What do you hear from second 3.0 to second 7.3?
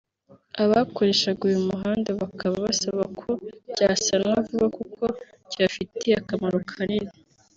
ko cyasanwa vuba kuko kibafitiye akamaro kanini